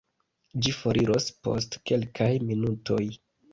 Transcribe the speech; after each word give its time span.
Ĝi 0.67 0.73
foriros 0.77 1.27
post 1.49 1.79
kelkaj 1.91 2.33
minutoj. 2.49 3.01